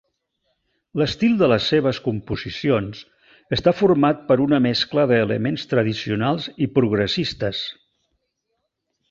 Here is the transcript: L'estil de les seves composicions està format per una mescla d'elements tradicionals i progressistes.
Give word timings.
L'estil 0.99 1.33
de 1.41 1.49
les 1.51 1.67
seves 1.73 1.99
composicions 2.07 3.01
està 3.59 3.75
format 3.83 4.25
per 4.31 4.39
una 4.47 4.61
mescla 4.69 5.05
d'elements 5.13 5.67
tradicionals 5.75 6.49
i 6.67 6.71
progressistes. 6.81 7.63